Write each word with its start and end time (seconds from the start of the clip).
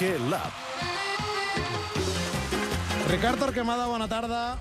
Quique 0.00 0.18
Lab. 0.30 0.52
Ricard 3.10 3.38
Torquemada, 3.38 3.84
bona 3.86 4.08
tarda. 4.08 4.56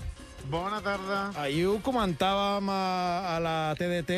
Bona 0.52 0.82
tarda. 0.84 1.32
Ahir 1.40 1.70
ho 1.72 1.78
comentàvem 1.80 2.68
a, 2.68 2.84
a 3.24 3.38
la 3.40 3.54
TDT, 3.80 4.18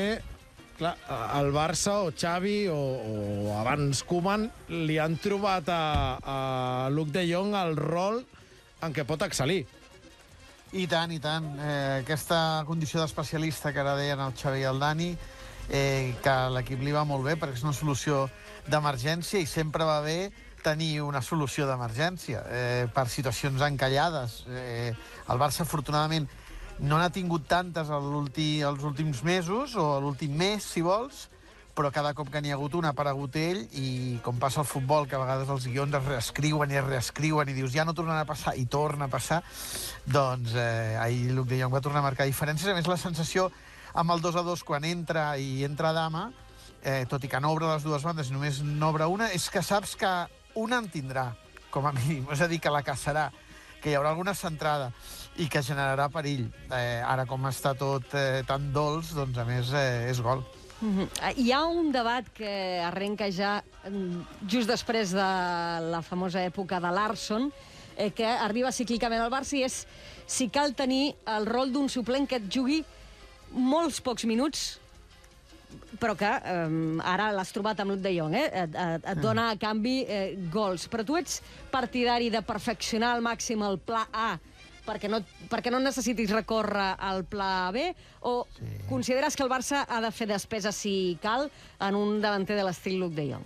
clar, 0.80 0.96
el 1.38 1.52
Barça 1.54 2.00
o 2.08 2.10
Xavi 2.10 2.66
o, 2.74 2.80
o 3.06 3.54
abans 3.60 4.02
Koeman 4.02 4.50
li 4.90 4.98
han 4.98 5.20
trobat 5.22 5.70
a, 5.70 5.84
a 6.18 6.40
Luc 6.90 7.14
de 7.14 7.28
Jong 7.30 7.54
el 7.54 7.78
rol 7.78 8.24
en 8.82 8.98
què 8.98 9.06
pot 9.06 9.22
excel·lir. 9.22 9.62
I 10.74 10.90
tant, 10.90 11.14
i 11.14 11.22
tant. 11.22 11.54
Eh, 11.62 12.02
aquesta 12.02 12.64
condició 12.66 13.04
d'especialista 13.04 13.70
que 13.70 13.86
ara 13.86 14.00
deien 14.00 14.26
el 14.26 14.34
Xavi 14.34 14.66
i 14.66 14.70
el 14.74 14.82
Dani, 14.82 15.14
eh, 15.70 16.16
que 16.24 16.40
l'equip 16.58 16.82
li 16.82 16.98
va 16.98 17.06
molt 17.06 17.30
bé 17.30 17.38
perquè 17.38 17.62
és 17.62 17.68
una 17.68 17.78
solució 17.78 18.26
d'emergència 18.66 19.38
i 19.38 19.46
sempre 19.46 19.86
va 19.86 20.02
bé 20.02 20.32
tenir 20.64 21.02
una 21.02 21.22
solució 21.22 21.68
d'emergència 21.70 22.46
eh, 22.48 22.86
per 22.94 23.08
situacions 23.10 23.62
encallades. 23.66 24.42
Eh, 24.48 24.94
el 24.94 25.42
Barça, 25.42 25.66
afortunadament, 25.66 26.30
no 26.82 26.98
n'ha 26.98 27.12
tingut 27.14 27.46
tantes 27.50 27.92
ulti, 27.94 28.62
els 28.66 28.84
últims 28.88 29.22
mesos, 29.24 29.76
o 29.76 30.00
l'últim 30.02 30.34
mes, 30.38 30.66
si 30.66 30.82
vols, 30.82 31.28
però 31.76 31.92
cada 31.94 32.14
cop 32.14 32.30
que 32.32 32.42
n'hi 32.42 32.52
ha 32.52 32.58
hagut 32.58 32.74
una 32.76 32.90
ha 32.92 32.96
aparegut 32.96 33.36
ell 33.40 33.62
i 33.80 34.20
com 34.26 34.40
passa 34.42 34.62
al 34.62 34.68
futbol, 34.68 35.08
que 35.08 35.16
a 35.16 35.22
vegades 35.22 35.50
els 35.50 35.68
guions 35.70 35.96
es 35.98 36.08
reescriuen 36.08 36.74
i 36.74 36.80
es 36.82 36.88
reescriuen 36.88 37.50
i 37.50 37.56
dius 37.56 37.72
ja 37.76 37.86
no 37.88 37.96
tornarà 37.98 38.26
a 38.26 38.30
passar 38.30 38.56
i 38.60 38.66
torna 38.66 39.08
a 39.08 39.14
passar, 39.14 39.42
doncs 40.06 40.56
eh, 40.58 40.98
ahir 41.00 41.32
Luc 41.38 41.48
de 41.48 41.62
Jong 41.62 41.74
va 41.74 41.84
tornar 41.84 42.04
a 42.04 42.10
marcar 42.10 42.28
diferències. 42.28 42.70
A 42.72 42.76
més, 42.78 42.90
la 42.92 43.00
sensació 43.00 43.50
amb 43.94 44.12
el 44.16 44.24
2 44.24 44.40
a 44.40 44.46
2 44.48 44.66
quan 44.68 44.86
entra 44.88 45.32
i 45.38 45.64
entra 45.68 45.94
Dama, 45.96 46.30
eh, 46.84 47.06
tot 47.10 47.24
i 47.24 47.32
que 47.32 47.40
no 47.40 47.54
obre 47.54 47.70
les 47.70 47.86
dues 47.86 48.04
bandes 48.04 48.32
només 48.34 48.62
n'obre 48.66 49.08
una, 49.08 49.32
és 49.32 49.50
que 49.54 49.64
saps 49.64 49.96
que 50.00 50.12
una 50.56 50.80
en 50.82 50.90
tindrà, 50.92 51.32
com 51.70 51.86
a 51.88 51.94
mínim. 51.96 52.28
És 52.32 52.42
a 52.42 52.48
dir, 52.48 52.60
que 52.60 52.74
la 52.74 52.84
caçarà, 52.84 53.30
que 53.82 53.92
hi 53.92 53.98
haurà 53.98 54.12
alguna 54.14 54.34
centrada 54.38 54.92
i 55.42 55.48
que 55.50 55.64
generarà 55.64 56.10
perill. 56.12 56.48
Eh, 56.70 57.02
ara, 57.06 57.26
com 57.26 57.48
està 57.50 57.74
tot 57.78 58.14
eh, 58.18 58.44
tan 58.48 58.72
dolç, 58.74 59.14
doncs, 59.18 59.38
a 59.38 59.46
més, 59.48 59.72
eh, 59.74 60.10
és 60.12 60.22
gol. 60.22 60.44
Mm 60.82 60.98
-hmm. 60.98 61.36
Hi 61.38 61.52
ha 61.52 61.66
un 61.66 61.92
debat 61.92 62.26
que 62.34 62.82
arrenca 62.84 63.32
ja 63.32 63.64
mm, 63.88 64.48
just 64.48 64.68
després 64.68 65.12
de 65.12 65.30
la 65.92 66.02
famosa 66.02 66.44
època 66.44 66.80
de 66.80 66.92
Larson, 66.92 67.52
eh, 67.96 68.12
que 68.12 68.26
arriba 68.26 68.72
cíclicament 68.72 69.22
al 69.22 69.32
Barça, 69.32 69.58
i 69.58 69.64
és 69.64 69.86
si 70.26 70.50
cal 70.50 70.74
tenir 70.74 71.16
el 71.26 71.46
rol 71.46 71.72
d'un 71.72 71.90
suplent 71.90 72.28
que 72.28 72.36
et 72.36 72.50
jugui 72.50 72.84
molts 73.52 74.02
pocs 74.02 74.26
minuts 74.26 74.81
però 76.02 76.16
que 76.18 76.30
eh, 76.30 76.78
ara 77.06 77.30
l'has 77.36 77.54
trobat 77.54 77.80
amb 77.84 77.94
Luc 77.94 78.02
de 78.02 78.16
Jong, 78.16 78.34
eh? 78.38 78.48
et, 78.64 78.78
et, 78.86 79.10
et 79.14 79.22
dona 79.22 79.52
a 79.52 79.58
canvi 79.62 80.02
eh, 80.08 80.24
gols. 80.54 80.88
Però 80.90 81.06
tu 81.06 81.20
ets 81.20 81.42
partidari 81.72 82.32
de 82.34 82.42
perfeccionar 82.46 83.14
al 83.16 83.22
màxim 83.26 83.62
el 83.68 83.78
pla 83.86 84.08
A 84.12 84.32
perquè 84.82 85.10
no, 85.12 85.22
perquè 85.52 85.70
no 85.70 85.80
necessitis 85.80 86.32
recórrer 86.34 86.96
al 86.98 87.24
pla 87.30 87.70
B 87.74 87.92
o 88.28 88.48
sí. 88.58 88.66
consideres 88.90 89.38
que 89.38 89.46
el 89.46 89.52
Barça 89.52 89.84
ha 89.88 90.02
de 90.02 90.10
fer 90.12 90.28
despesa 90.32 90.72
si 90.74 91.20
cal 91.22 91.52
en 91.80 91.98
un 91.98 92.22
davanter 92.22 92.58
de 92.58 92.66
l'estil 92.66 92.98
Luc 93.02 93.14
de 93.18 93.28
Jong? 93.30 93.46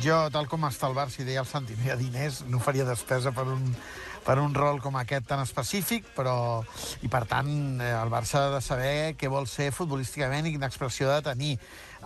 Jo, 0.00 0.22
tal 0.32 0.46
com 0.48 0.64
està 0.68 0.88
el 0.88 0.96
Barça, 0.96 1.20
i 1.20 1.26
deia 1.26 1.42
el 1.42 1.48
Santi, 1.50 1.74
no 1.76 1.84
hi 1.84 1.92
ha 1.92 1.98
diners, 1.98 2.40
no 2.48 2.62
faria 2.62 2.86
despesa 2.88 3.34
per 3.36 3.44
un, 3.52 3.74
per 4.24 4.38
un 4.42 4.54
rol 4.54 4.80
com 4.84 4.98
aquest 5.00 5.28
tan 5.30 5.42
específic, 5.44 6.10
però... 6.16 6.62
I, 7.00 7.08
per 7.12 7.24
tant, 7.30 7.50
eh, 7.80 7.92
el 7.96 8.12
Barça 8.12 8.46
ha 8.46 8.50
de 8.56 8.60
saber 8.64 8.92
què 9.20 9.30
vol 9.32 9.48
ser 9.50 9.70
futbolísticament 9.74 10.48
i 10.48 10.54
quina 10.56 10.68
expressió 10.70 11.10
ha 11.10 11.20
de 11.20 11.30
tenir. 11.32 11.54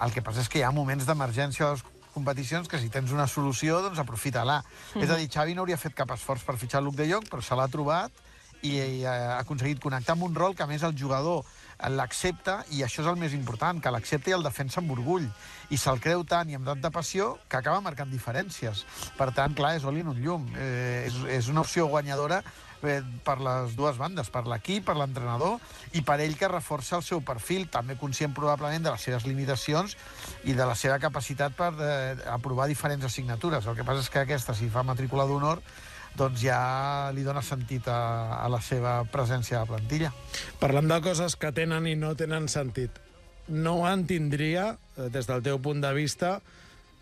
El 0.04 0.14
que 0.14 0.22
passa 0.24 0.44
és 0.44 0.50
que 0.50 0.60
hi 0.60 0.66
ha 0.66 0.72
moments 0.74 1.06
d'emergència 1.08 1.66
a 1.66 1.74
les 1.74 1.84
competicions 2.14 2.70
que 2.70 2.78
si 2.78 2.92
tens 2.94 3.12
una 3.12 3.26
solució, 3.30 3.80
doncs 3.82 3.98
aprofita-la. 4.02 4.60
Mm. 4.94 5.02
És 5.02 5.10
a 5.10 5.18
dir, 5.18 5.30
Xavi 5.32 5.56
no 5.56 5.64
hauria 5.64 5.80
fet 5.80 5.96
cap 5.98 6.14
esforç 6.14 6.46
per 6.46 6.56
fitxar 6.60 6.82
Luc 6.84 6.96
de 6.98 7.08
Jong, 7.10 7.26
però 7.30 7.42
se 7.42 7.58
l'ha 7.58 7.68
trobat 7.72 8.24
i, 8.62 8.78
i 8.78 9.04
ha 9.04 9.38
aconseguit 9.40 9.82
connectar 9.82 10.14
amb 10.16 10.28
un 10.28 10.34
rol 10.38 10.54
que, 10.56 10.64
a 10.64 10.70
més, 10.70 10.86
el 10.86 10.96
jugador 10.98 11.44
l'accepta, 11.90 12.60
i 12.70 12.82
això 12.84 13.02
és 13.02 13.08
el 13.10 13.18
més 13.20 13.34
important, 13.36 13.80
que 13.82 13.92
l'accepta 13.92 14.30
i 14.30 14.36
el 14.36 14.46
defensa 14.46 14.80
amb 14.80 14.94
orgull. 14.94 15.26
I 15.70 15.78
se'l 15.80 16.00
creu 16.02 16.24
tant 16.28 16.50
i 16.50 16.58
amb 16.58 16.68
tanta 16.68 16.90
passió 16.94 17.34
que 17.48 17.58
acaba 17.58 17.82
marcant 17.84 18.10
diferències. 18.12 18.84
Per 19.18 19.30
tant, 19.36 19.54
clar, 19.56 19.74
és 19.78 19.84
oli 19.84 20.04
en 20.04 20.12
un 20.12 20.20
llum. 20.22 20.46
Eh, 20.56 21.06
és, 21.08 21.18
és 21.40 21.50
una 21.52 21.64
opció 21.64 21.88
guanyadora 21.90 22.42
eh, 22.84 23.00
per 23.24 23.38
les 23.40 23.74
dues 23.76 23.96
bandes, 23.98 24.30
per 24.30 24.44
l'equip, 24.48 24.84
per 24.88 24.96
l'entrenador 24.98 25.58
i 25.96 26.04
per 26.06 26.18
ell 26.20 26.36
que 26.38 26.50
reforça 26.50 26.98
el 27.00 27.06
seu 27.06 27.22
perfil, 27.24 27.66
també 27.72 27.96
conscient 28.00 28.34
probablement 28.36 28.84
de 28.84 28.92
les 28.92 29.08
seves 29.08 29.26
limitacions 29.28 29.96
i 30.44 30.52
de 30.52 30.68
la 30.68 30.76
seva 30.78 31.00
capacitat 31.02 31.56
per 31.56 31.72
eh, 31.80 32.14
aprovar 32.32 32.68
diferents 32.70 33.04
assignatures. 33.08 33.66
El 33.66 33.78
que 33.78 33.86
passa 33.86 34.04
és 34.04 34.12
que 34.12 34.24
aquesta, 34.24 34.54
si 34.54 34.70
fa 34.70 34.84
matrícula 34.86 35.26
d'honor, 35.28 35.62
doncs 36.18 36.42
ja 36.44 37.10
li 37.14 37.24
dona 37.26 37.42
sentit 37.42 37.88
a, 37.90 38.38
a 38.38 38.48
la 38.52 38.60
seva 38.62 39.00
presència 39.10 39.58
a 39.58 39.64
la 39.64 39.72
plantilla. 39.74 40.12
Parlant 40.60 40.90
de 40.90 41.00
coses 41.04 41.36
que 41.36 41.50
tenen 41.54 41.88
i 41.90 41.96
no 41.98 42.14
tenen 42.18 42.46
sentit, 42.48 43.00
no 43.48 43.82
en 43.88 44.06
tindria, 44.06 44.74
eh, 44.96 45.08
des 45.12 45.28
del 45.30 45.42
teu 45.44 45.60
punt 45.62 45.82
de 45.82 45.92
vista, 45.96 46.38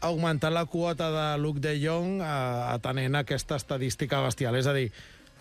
augmentar 0.02 0.50
la 0.52 0.66
quota 0.66 1.10
de 1.14 1.26
Luc 1.38 1.60
de 1.62 1.76
Jong 1.78 2.20
eh, 2.20 2.28
atenent 2.72 3.20
aquesta 3.20 3.60
estadística 3.60 4.20
bestial. 4.24 4.56
És 4.58 4.66
a 4.66 4.74
dir, 4.76 4.88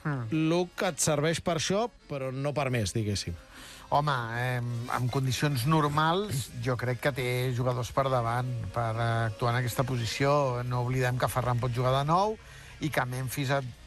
mm. 0.03 0.43
Luc 0.51 0.83
et 0.85 0.99
serveix 1.01 1.41
per 1.41 1.57
això, 1.57 1.87
però 2.09 2.31
no 2.31 2.53
per 2.53 2.69
més, 2.73 2.93
diguéssim. 2.93 3.37
Home, 3.91 4.13
eh, 4.39 4.61
en 4.95 5.09
condicions 5.11 5.65
normals, 5.67 6.47
jo 6.63 6.77
crec 6.79 7.01
que 7.03 7.11
té 7.15 7.27
jugadors 7.57 7.91
per 7.91 8.05
davant 8.11 8.47
per 8.71 8.93
actuar 8.95 9.51
en 9.55 9.59
aquesta 9.59 9.83
posició. 9.83 10.61
No 10.63 10.85
oblidem 10.85 11.19
que 11.19 11.27
Ferran 11.31 11.59
pot 11.59 11.75
jugar 11.75 11.97
de 11.97 12.05
nou, 12.07 12.37
i 12.81 12.89
que 12.89 13.05
Memphis 13.05 13.53
et 13.53 13.77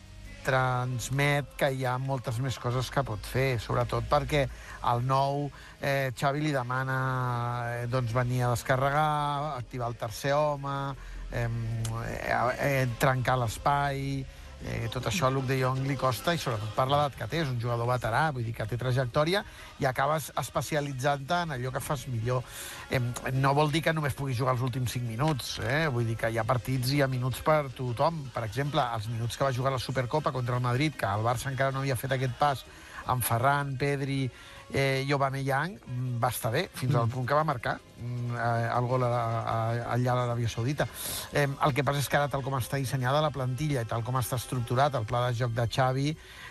transmet 0.44 1.55
que 1.59 1.71
hi 1.72 1.87
ha 1.88 1.97
moltes 1.99 2.38
més 2.44 2.59
coses 2.60 2.91
que 2.93 3.03
pot 3.06 3.25
fer, 3.27 3.56
sobretot 3.62 4.06
perquè 4.10 4.44
el 4.93 5.05
nou 5.09 5.47
eh, 5.81 6.12
Xavi 6.12 6.44
li 6.44 6.53
demana 6.55 6.99
eh, 7.71 7.87
doncs 7.91 8.12
venir 8.15 8.44
a 8.44 8.53
descarregar, 8.53 9.56
activar 9.56 9.88
el 9.93 9.99
tercer 10.00 10.34
home, 10.37 10.77
eh, 11.32 11.49
eh, 11.49 12.87
trencar 13.00 13.38
l'espai, 13.41 14.21
Eh, 14.65 14.89
tot 14.89 15.05
això 15.11 15.27
a 15.27 15.33
Luc 15.33 15.45
de 15.45 15.59
Jong 15.61 15.83
li 15.85 15.97
costa 16.01 16.33
i 16.33 16.39
sobretot 16.41 16.71
per 16.73 16.87
l'edat 16.89 17.17
que 17.19 17.27
té, 17.29 17.43
és 17.45 17.51
un 17.51 17.59
jugador 17.61 17.89
veterà, 17.91 18.23
vull 18.33 18.47
dir 18.47 18.55
que 18.57 18.65
té 18.69 18.79
trajectòria 18.81 19.43
i 19.83 19.85
acabes 19.85 20.31
especialitzant-te 20.41 21.41
en 21.45 21.53
allò 21.57 21.73
que 21.75 21.83
fas 21.85 22.07
millor. 22.09 22.41
Eh, 22.89 23.03
no 23.37 23.53
vol 23.57 23.73
dir 23.75 23.83
que 23.85 23.93
només 23.93 24.17
puguis 24.17 24.39
jugar 24.39 24.55
els 24.57 24.65
últims 24.65 24.97
5 24.97 25.05
minuts, 25.11 25.59
eh? 25.61 25.85
vull 25.93 26.09
dir 26.09 26.17
que 26.17 26.33
hi 26.33 26.41
ha 26.41 26.47
partits 26.49 26.95
i 26.95 27.01
hi 27.01 27.05
ha 27.05 27.11
minuts 27.13 27.43
per 27.45 27.69
tothom. 27.77 28.25
Per 28.33 28.47
exemple, 28.47 28.87
els 28.97 29.11
minuts 29.13 29.37
que 29.37 29.45
va 29.45 29.53
jugar 29.53 29.75
la 29.75 29.83
Supercopa 29.83 30.33
contra 30.33 30.57
el 30.57 30.65
Madrid, 30.65 30.97
que 30.97 31.13
el 31.13 31.27
Barça 31.27 31.53
encara 31.53 31.75
no 31.75 31.85
havia 31.85 32.01
fet 32.01 32.17
aquest 32.17 32.41
pas 32.41 32.65
amb 33.13 33.25
Ferran, 33.25 33.77
Pedri 33.81 34.25
eh, 34.73 35.05
i 35.07 35.13
Aubameyang, 35.13 35.77
mm, 35.79 36.21
va 36.23 36.31
estar 36.33 36.51
bé, 36.53 36.69
fins 36.75 36.93
mm. 36.93 37.01
al 37.01 37.11
punt 37.13 37.27
que 37.29 37.37
va 37.37 37.45
marcar 37.45 37.77
mm, 37.79 38.37
eh, 38.37 38.71
el 38.77 38.89
gol 38.91 39.05
a, 39.07 39.11
a, 39.11 39.57
allà 39.95 40.13
a 40.13 40.17
l'Aràbia 40.21 40.49
Saudita. 40.49 40.87
Eh, 41.33 41.47
el 41.47 41.75
que 41.75 41.85
passa 41.85 42.01
és 42.03 42.09
que 42.09 42.19
ara, 42.19 42.31
tal 42.33 42.43
com 42.43 42.57
està 42.59 42.81
dissenyada 42.81 43.23
la 43.25 43.33
plantilla 43.35 43.85
i 43.85 43.91
tal 43.91 44.05
com 44.07 44.19
està 44.21 44.39
estructurat 44.41 44.97
el 44.99 45.07
pla 45.09 45.29
de 45.29 45.37
joc 45.39 45.55
de 45.55 45.69
Xavi, 45.69 46.09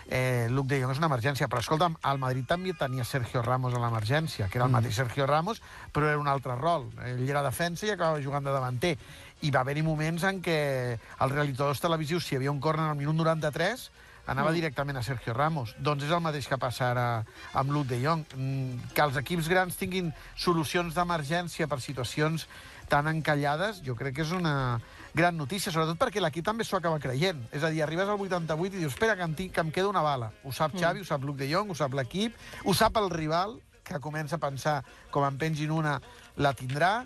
eh, 0.08 0.46
Luc 0.50 0.68
de 0.70 0.80
Jong 0.80 0.94
és 0.94 1.02
una 1.02 1.10
emergència. 1.10 1.48
Però, 1.50 1.60
escolta'm, 1.64 1.98
el 2.10 2.22
Madrid 2.22 2.46
també 2.48 2.74
tenia 2.78 3.04
Sergio 3.04 3.42
Ramos 3.42 3.74
a 3.74 3.82
l'emergència, 3.82 4.48
que 4.48 4.58
era 4.58 4.68
el 4.68 4.72
mm. 4.72 4.80
mateix 4.80 5.02
Sergio 5.02 5.26
Ramos, 5.26 5.60
però 5.92 6.08
era 6.08 6.22
un 6.22 6.30
altre 6.30 6.56
rol. 6.60 6.88
Ell 7.04 7.28
era 7.28 7.44
defensa 7.44 7.86
i 7.86 7.92
acabava 7.94 8.22
jugant 8.22 8.46
de 8.46 8.54
davanter. 8.54 8.96
I 9.44 9.50
va 9.52 9.60
haver-hi 9.60 9.82
moments 9.84 10.24
en 10.24 10.40
què 10.40 10.58
els 10.96 11.32
realitadors 11.34 11.82
televisius, 11.82 12.24
si 12.24 12.34
hi 12.34 12.40
havia 12.40 12.54
un 12.54 12.62
córner 12.62 12.88
al 12.88 12.96
minut 12.96 13.16
93, 13.18 13.90
anava 14.26 14.50
mm. 14.50 14.58
directament 14.58 14.98
a 14.98 15.02
Sergio 15.04 15.34
Ramos. 15.36 15.74
Doncs 15.78 16.06
és 16.06 16.12
el 16.14 16.22
mateix 16.24 16.48
que 16.48 16.58
passa 16.60 16.90
ara 16.90 17.06
amb 17.52 17.74
Luke 17.74 17.90
de 17.92 18.00
Jong. 18.02 18.24
Mm, 18.36 18.92
que 18.96 19.04
els 19.04 19.18
equips 19.20 19.50
grans 19.52 19.76
tinguin 19.80 20.12
solucions 20.36 20.96
d'emergència 20.96 21.68
per 21.68 21.80
situacions 21.84 22.48
tan 22.88 23.08
encallades, 23.08 23.80
jo 23.84 23.94
crec 23.96 24.18
que 24.18 24.24
és 24.26 24.32
una 24.36 24.80
gran 25.16 25.38
notícia, 25.38 25.72
sobretot 25.72 25.96
perquè 26.00 26.20
l'equip 26.20 26.44
també 26.44 26.66
s'ho 26.66 26.76
acaba 26.76 27.00
creient. 27.00 27.40
És 27.52 27.64
a 27.64 27.70
dir, 27.72 27.82
arribes 27.84 28.08
al 28.08 28.20
88 28.20 28.76
i 28.76 28.82
dius, 28.82 28.92
espera, 28.92 29.16
que 29.16 29.24
em, 29.24 29.36
tinc, 29.36 29.54
que 29.54 29.64
em 29.64 29.70
queda 29.72 29.92
una 29.92 30.04
bala. 30.04 30.32
Ho 30.44 30.52
sap 30.52 30.74
mm. 30.74 30.82
Xavi, 30.82 31.00
mm. 31.00 31.06
ho 31.06 31.12
sap 31.12 31.24
Luke 31.24 31.40
de 31.40 31.48
Jong, 31.52 31.70
ho 31.72 31.78
sap 31.78 31.94
l'equip, 31.96 32.36
ho 32.64 32.74
sap 32.76 33.00
el 33.00 33.08
rival, 33.14 33.56
que 33.84 34.00
comença 34.00 34.36
a 34.36 34.40
pensar 34.40 34.78
com 35.12 35.26
en 35.28 35.36
pengin 35.38 35.70
una 35.70 35.98
la 36.36 36.52
tindrà, 36.56 37.04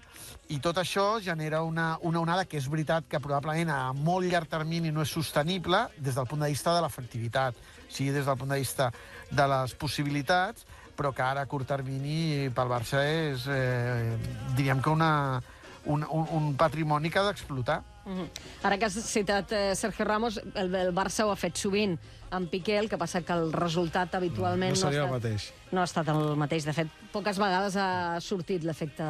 i 0.49 0.57
tot 0.65 0.79
això 0.81 1.19
genera 1.21 1.61
una, 1.63 1.99
una 2.09 2.23
onada 2.23 2.47
que 2.49 2.57
és 2.57 2.69
veritat 2.73 3.05
que 3.11 3.21
probablement 3.21 3.69
a 3.69 3.93
molt 3.93 4.25
llarg 4.31 4.49
termini 4.49 4.93
no 4.95 5.05
és 5.05 5.13
sostenible 5.13 5.83
des 5.99 6.17
del 6.17 6.29
punt 6.31 6.41
de 6.41 6.49
vista 6.49 6.73
de 6.73 6.81
l'efectivitat, 6.85 7.59
sigui 7.89 8.15
des 8.17 8.25
del 8.25 8.39
punt 8.41 8.55
de 8.55 8.61
vista 8.63 8.89
de 9.29 9.49
les 9.53 9.75
possibilitats, 9.77 10.65
però 10.97 11.13
que 11.13 11.23
ara 11.23 11.45
a 11.45 11.51
curt 11.51 11.69
termini 11.69 12.49
pel 12.55 12.73
Barça 12.73 13.05
és, 13.05 13.45
eh, 13.47 14.17
diríem 14.57 14.81
que 14.83 14.91
una, 14.91 15.43
un, 15.85 16.05
un, 16.09 16.27
un 16.33 16.49
patrimoni 16.57 17.11
que 17.11 17.21
ha 17.21 17.29
d'explotar. 17.29 17.83
Mm 18.09 18.19
-hmm. 18.19 18.29
Ara 18.63 18.79
que 18.79 18.87
has 18.87 18.95
citat 18.95 19.53
eh, 19.53 19.75
Sergio 19.77 20.05
Ramos, 20.05 20.41
el, 20.55 20.75
el 20.75 20.95
Barça 20.95 21.25
ho 21.25 21.31
ha 21.31 21.37
fet 21.37 21.57
sovint 21.57 21.99
amb 22.31 22.49
Piqué, 22.51 22.79
el 22.79 22.89
que 22.89 22.97
passa 22.97 23.23
que 23.23 23.33
el 23.33 23.53
resultat 23.53 24.15
habitualment 24.15 24.75
no, 24.77 24.91
no, 24.91 24.97
no, 24.97 25.03
ha, 25.05 25.05
estat, 25.05 25.05
el 25.05 25.11
mateix. 25.11 25.53
no 25.73 25.81
ha 25.81 25.85
estat 25.85 26.09
el 26.09 26.37
mateix. 26.37 26.65
De 26.65 26.73
fet, 26.73 26.89
poques 27.13 27.39
vegades 27.39 27.77
ha 27.77 28.21
sortit 28.21 28.65
l'efecte 28.65 29.05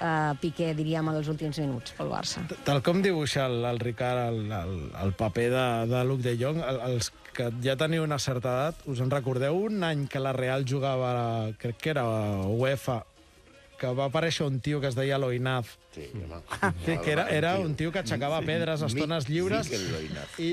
eh, 0.00 0.32
Piqué, 0.40 0.74
diríem, 0.74 1.08
en 1.08 1.18
els 1.20 1.28
últims 1.28 1.58
minuts 1.58 1.94
pel 1.98 2.10
Barça. 2.12 2.42
Tal 2.64 2.82
com 2.82 3.02
dibuixa 3.02 3.46
el, 3.46 3.64
el 3.64 3.78
Ricard 3.82 4.32
el, 4.32 4.52
el, 4.52 4.74
el 5.04 5.12
paper 5.18 5.50
de, 5.50 5.66
de 5.94 6.04
Luc 6.04 6.20
de 6.20 6.36
Jong, 6.40 6.62
el, 6.62 6.80
els 6.92 7.12
que 7.34 7.50
ja 7.62 7.76
teniu 7.78 8.02
una 8.02 8.18
certa 8.18 8.54
edat, 8.54 8.82
us 8.90 9.02
en 9.04 9.10
recordeu 9.14 9.58
un 9.68 9.84
any 9.86 10.06
que 10.10 10.22
la 10.22 10.32
Real 10.32 10.66
jugava, 10.66 11.52
crec 11.58 11.78
que 11.82 11.94
era 11.94 12.04
UEFA, 12.46 13.04
que 13.78 13.90
va 13.94 14.08
aparèixer 14.10 14.44
un 14.46 14.58
tio 14.60 14.80
que 14.82 14.88
es 14.90 14.96
deia 14.98 15.18
Loinaz, 15.18 15.76
Sí, 15.94 16.04
home. 16.14 16.42
Sí, 16.86 16.96
que 17.04 17.12
era, 17.12 17.28
era 17.30 17.56
un 17.58 17.74
tio 17.74 17.90
que 17.92 17.98
aixecava 18.02 18.40
pedres 18.42 18.82
a 18.82 18.86
estones 18.90 19.28
lliures. 19.28 19.66
Miquel 19.70 19.86
Loinaz. 19.92 20.34
I 20.38 20.50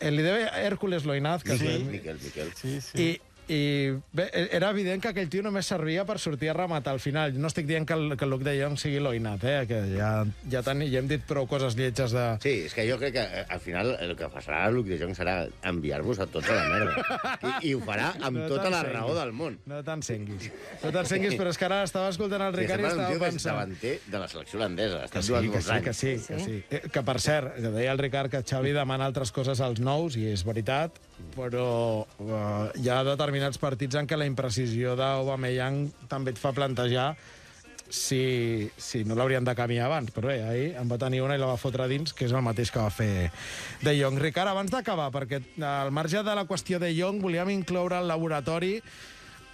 eh, 0.00 0.10
li 0.10 0.22
deia 0.26 0.50
Hércules 0.66 1.06
Loinaz, 1.08 1.42
que 1.42 1.54
es 1.54 1.60
Sí, 1.62 1.66
deia. 1.66 1.84
Miquel, 1.90 2.18
Miquel. 2.22 2.52
Sí, 2.58 2.80
sí. 2.80 2.98
I, 3.02 3.20
i 3.48 3.94
bé, 4.12 4.28
era 4.52 4.68
evident 4.74 5.00
que 5.02 5.08
aquell 5.12 5.30
tio 5.32 5.42
només 5.42 5.66
servia 5.68 6.04
per 6.08 6.18
sortir 6.20 6.50
a 6.52 6.54
rematar 6.56 6.92
al 6.92 7.00
final. 7.00 7.32
No 7.40 7.48
estic 7.48 7.66
dient 7.68 7.86
que 7.88 7.96
el, 7.96 8.16
que 8.16 8.26
el 8.26 8.30
Luc 8.30 8.42
de 8.44 8.54
Jong 8.60 8.76
sigui 8.80 9.00
Loinat, 9.00 9.44
eh? 9.48 9.62
que 9.68 9.78
ja, 9.94 10.10
ja, 10.52 10.62
ten, 10.66 10.84
ja 10.88 11.00
hem 11.00 11.08
dit 11.10 11.24
prou 11.28 11.48
coses 11.48 11.76
lletges 11.78 12.12
de... 12.12 12.26
Sí, 12.44 12.54
és 12.68 12.76
que 12.76 12.84
jo 12.88 12.98
crec 13.00 13.16
que 13.16 13.24
eh, 13.24 13.44
al 13.48 13.62
final 13.64 13.94
el 14.04 14.14
que 14.18 14.28
passarà 14.32 14.64
a 14.66 14.72
Luc 14.74 14.90
de 14.90 14.98
Jong 15.00 15.16
serà 15.16 15.38
enviar-vos 15.70 16.20
a 16.20 16.28
tots 16.28 16.50
a 16.52 16.58
la 16.58 16.66
merda. 16.68 17.18
I, 17.62 17.70
I 17.70 17.74
ho 17.76 17.82
farà 17.86 18.12
amb 18.20 18.42
No 18.42 18.50
tota 18.52 18.68
la 18.72 18.82
raó 18.86 19.16
del 19.16 19.32
món. 19.36 19.58
No 19.70 19.80
t'encenguis. 19.86 20.50
No 20.84 20.92
t'encenguis, 20.94 21.36
però 21.40 21.52
és 21.54 21.58
que 21.60 21.68
ara 21.70 21.82
estava 21.88 22.12
escoltant 22.12 22.46
el 22.50 22.54
Que 22.54 22.66
Ricard 22.66 22.84
i 22.84 22.90
estava 22.92 23.10
que 23.14 23.22
pensant... 23.24 23.54
davanter 23.54 23.94
de 24.06 24.22
la 24.22 24.28
selecció 24.28 24.60
holandesa. 24.60 25.04
Que 25.08 25.22
sí, 25.22 25.32
que 25.32 25.62
sí, 25.62 25.72
anys. 25.72 25.84
que 25.88 25.94
sí, 25.96 26.14
que 26.28 26.40
sí. 26.44 26.62
Eh, 26.70 26.82
Que, 26.92 27.02
per 27.04 27.18
cert, 27.20 27.54
que 27.56 27.72
deia 27.74 27.92
el 27.92 28.00
Ricard 28.00 28.30
que 28.32 28.44
Xavi 28.44 28.72
demana 28.76 29.06
altres 29.08 29.32
coses 29.32 29.60
als 29.64 29.80
nous, 29.80 30.16
i 30.20 30.28
és 30.32 30.44
veritat, 30.46 30.96
però 31.34 32.04
uh, 32.04 32.70
hi 32.78 32.88
ha 32.90 33.02
determinats 33.06 33.60
partits 33.62 33.98
en 33.98 34.08
què 34.08 34.18
la 34.18 34.26
imprecisió 34.28 34.94
d'Aubameyang 34.98 35.84
també 36.10 36.34
et 36.34 36.40
fa 36.40 36.54
plantejar 36.56 37.12
si, 37.88 38.68
si 38.76 39.02
no 39.04 39.16
l'haurien 39.16 39.44
de 39.44 39.54
canviar 39.56 39.86
abans. 39.88 40.12
Però 40.14 40.30
bé, 40.30 40.38
ahir 40.44 40.68
en 40.80 40.90
va 40.90 41.00
tenir 41.00 41.22
una 41.24 41.36
i 41.36 41.40
la 41.40 41.50
va 41.50 41.60
fotre 41.60 41.88
dins, 41.90 42.12
que 42.12 42.28
és 42.28 42.34
el 42.34 42.44
mateix 42.44 42.72
que 42.72 42.82
va 42.82 42.90
fer 42.92 43.30
De 43.82 43.94
Jong. 43.98 44.18
Ricard, 44.20 44.52
abans 44.52 44.72
d'acabar, 44.72 45.10
perquè 45.14 45.42
al 45.64 45.92
marge 45.94 46.22
de 46.24 46.34
la 46.36 46.46
qüestió 46.48 46.80
de 46.82 46.92
Jong, 46.96 47.22
volíem 47.24 47.54
incloure 47.54 47.98
al 47.98 48.10
laboratori 48.10 48.76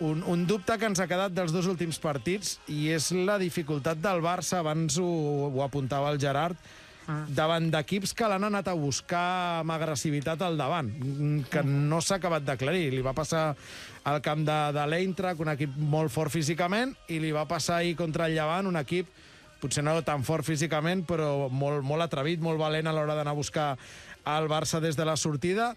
un, 0.01 0.25
un 0.27 0.47
dubte 0.47 0.77
que 0.79 0.89
ens 0.91 1.01
ha 1.01 1.07
quedat 1.11 1.35
dels 1.35 1.55
dos 1.55 1.69
últims 1.71 2.01
partits 2.03 2.59
i 2.73 2.89
és 2.95 3.13
la 3.15 3.39
dificultat 3.39 4.01
del 4.03 4.25
Barça, 4.25 4.59
abans 4.59 4.99
ho, 4.99 5.11
ho 5.53 5.63
apuntava 5.63 6.11
el 6.11 6.19
Gerard, 6.21 6.59
davant 7.29 7.67
d'equips 7.73 8.15
que 8.17 8.29
l'han 8.29 8.47
anat 8.49 8.69
a 8.71 8.77
buscar 8.79 9.61
amb 9.61 9.75
agressivitat 9.75 10.41
al 10.43 10.57
davant, 10.57 10.89
mm, 10.89 11.51
que 11.51 11.63
no 11.65 12.01
s'ha 12.01 12.17
acabat 12.17 12.45
d'aclarir. 12.45 12.93
Li 12.93 13.03
va 13.05 13.13
passar 13.13 13.55
al 14.05 14.21
camp 14.23 14.45
de, 14.45 14.59
de 14.73 14.87
l'Eintracht, 14.87 15.41
un 15.41 15.53
equip 15.53 15.77
molt 15.77 16.13
fort 16.13 16.33
físicament, 16.33 16.95
i 17.09 17.21
li 17.21 17.33
va 17.33 17.47
passar 17.49 17.83
ahir 17.83 17.97
contra 17.97 18.27
el 18.27 18.35
Llevant, 18.35 18.67
un 18.67 18.81
equip 18.81 19.09
potser 19.61 19.85
no 19.85 19.97
tan 20.05 20.25
fort 20.25 20.45
físicament, 20.45 21.07
però 21.09 21.49
molt, 21.49 21.85
molt 21.87 22.05
atrevit, 22.05 22.41
molt 22.45 22.61
valent 22.61 22.87
a 22.87 22.93
l'hora 22.93 23.17
d'anar 23.17 23.33
a 23.33 23.39
buscar 23.39 23.69
el 24.37 24.49
Barça 24.49 24.81
des 24.81 24.97
de 24.97 25.05
la 25.09 25.17
sortida. 25.17 25.75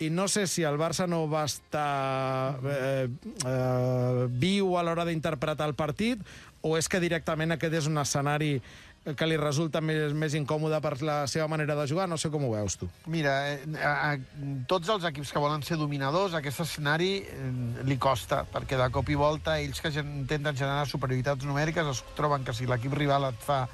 I 0.00 0.08
no 0.08 0.28
sé 0.28 0.46
si 0.48 0.62
el 0.64 0.78
Barça 0.80 1.06
no 1.08 1.26
va 1.28 1.44
estar 1.44 2.56
eh, 2.64 3.08
eh, 3.44 4.26
viu 4.28 4.76
a 4.76 4.84
l'hora 4.84 5.04
d'interpretar 5.04 5.68
el 5.68 5.76
partit 5.76 6.20
o 6.64 6.76
és 6.76 6.88
que 6.88 7.00
directament 7.00 7.52
aquest 7.52 7.76
és 7.82 7.88
un 7.88 8.00
escenari 8.00 8.58
que 9.00 9.26
li 9.26 9.36
resulta 9.40 9.80
més, 9.80 10.12
més 10.12 10.34
incòmode 10.36 10.76
per 10.84 10.92
la 11.06 11.18
seva 11.30 11.46
manera 11.48 11.74
de 11.78 11.86
jugar? 11.88 12.06
No 12.10 12.18
sé 12.20 12.28
com 12.32 12.44
ho 12.44 12.50
veus, 12.52 12.76
tu. 12.80 12.88
Mira, 13.08 13.34
eh, 13.54 13.60
a, 13.80 13.92
a, 14.10 14.56
tots 14.68 14.90
els 14.92 15.06
equips 15.08 15.32
que 15.32 15.42
volen 15.42 15.64
ser 15.64 15.78
dominadors, 15.80 16.36
aquest 16.36 16.60
escenari 16.66 17.12
eh, 17.24 17.52
li 17.88 17.96
costa, 18.00 18.42
perquè 18.52 18.78
de 18.80 18.90
cop 18.92 19.08
i 19.08 19.16
volta 19.18 19.56
ells 19.60 19.80
que 19.80 19.92
intenten 20.02 20.56
generar 20.56 20.84
superioritats 20.90 21.48
numèriques 21.48 21.94
es 21.94 22.04
troben 22.18 22.44
que 22.44 22.56
si 22.56 22.68
l'equip 22.68 22.96
rival 22.98 23.30
et 23.30 23.40
fa 23.46 23.64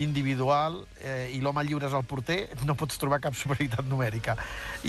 individual 0.00 0.80
eh, 1.04 1.30
i 1.34 1.40
l'home 1.44 1.62
lliure 1.64 1.86
és 1.88 1.94
el 1.96 2.04
porter, 2.08 2.48
no 2.64 2.74
pots 2.78 2.98
trobar 3.00 3.20
cap 3.20 3.36
superioritat 3.36 3.86
numèrica. 3.88 4.36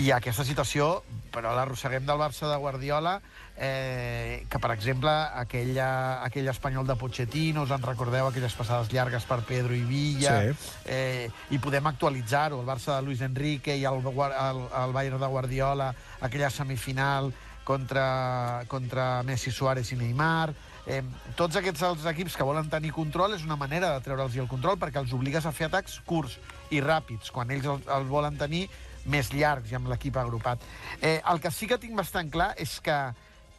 I 0.00 0.10
aquesta 0.16 0.44
situació, 0.44 1.02
però 1.32 1.52
l'arrosseguem 1.56 2.06
del 2.08 2.20
Barça 2.20 2.48
de 2.50 2.56
Guardiola, 2.60 3.18
eh, 3.56 4.46
que, 4.48 4.58
per 4.58 4.72
exemple, 4.72 5.12
aquella, 5.12 6.22
aquell 6.24 6.48
espanyol 6.48 6.86
de 6.88 6.96
Pochettino, 6.96 7.62
us 7.66 7.70
en 7.76 7.84
recordeu 7.84 8.26
aquelles 8.30 8.56
passades 8.56 8.90
llargues 8.92 9.24
per 9.28 9.42
Pedro 9.48 9.76
i 9.76 9.84
Villa, 9.84 10.40
Sí. 10.42 10.72
eh, 10.86 11.30
i 11.50 11.58
podem 11.58 11.86
actualitzar-ho, 11.86 12.60
el 12.60 12.66
Barça 12.66 12.96
de 12.96 13.02
Luis 13.06 13.20
Enrique 13.20 13.76
i 13.76 13.84
el, 13.84 14.00
el, 14.02 14.66
el 14.84 14.92
Bayern 14.92 15.20
de 15.20 15.26
Guardiola, 15.26 15.94
aquella 16.20 16.50
semifinal 16.50 17.32
contra, 17.64 18.64
contra 18.68 19.22
Messi, 19.22 19.50
Suárez 19.52 19.92
i 19.92 19.96
Neymar... 19.96 20.54
Eh, 20.86 21.02
tots 21.38 21.56
aquests 21.58 21.82
els 21.86 22.06
equips 22.10 22.34
que 22.34 22.46
volen 22.46 22.70
tenir 22.70 22.90
control 22.94 23.36
és 23.36 23.44
una 23.46 23.56
manera 23.56 23.92
de 23.94 24.02
treure'ls 24.02 24.38
el 24.42 24.48
control 24.50 24.78
perquè 24.80 24.98
els 24.98 25.12
obligues 25.14 25.46
a 25.46 25.52
fer 25.54 25.68
atacs 25.68 26.00
curts 26.06 26.38
i 26.74 26.80
ràpids, 26.82 27.30
quan 27.30 27.50
ells 27.54 27.68
els, 27.70 27.86
els 27.86 28.08
volen 28.10 28.38
tenir 28.40 28.64
més 29.06 29.30
llargs 29.34 29.70
i 29.70 29.78
amb 29.78 29.90
l'equip 29.90 30.16
agrupat. 30.18 30.62
Eh, 31.00 31.20
el 31.30 31.42
que 31.42 31.50
sí 31.54 31.68
que 31.70 31.78
tinc 31.78 31.94
bastant 31.98 32.30
clar 32.30 32.52
és 32.58 32.78
que 32.82 32.98